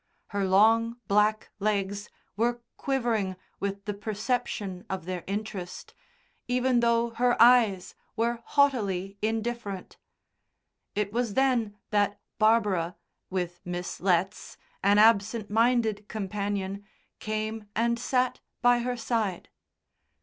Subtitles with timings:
[0.29, 5.93] Her long black legs were quivering with the perception of their interest,
[6.47, 9.97] even though her eyes were haughtily indifferent.
[10.95, 12.95] It was then that Barbara,
[13.29, 16.83] with Miss Letts, an absent minded companion,
[17.19, 19.49] came and sat by her side.